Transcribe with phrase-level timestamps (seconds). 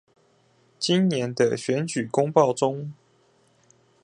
[0.79, 2.91] 今年的選舉公報中